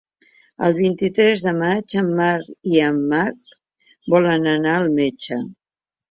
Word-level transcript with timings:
El 0.67 0.71
vint-i-tres 0.75 1.41
de 1.47 1.51
maig 1.57 1.95
en 2.01 2.07
Marc 2.19 2.47
i 2.75 2.81
en 2.85 2.97
Marc 3.11 3.51
volen 4.15 4.49
anar 4.55 4.73
al 4.79 4.89
metge. 5.01 5.39